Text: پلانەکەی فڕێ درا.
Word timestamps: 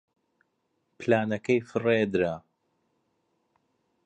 پلانەکەی 0.97 1.59
فڕێ 1.69 1.99
درا. 2.13 2.35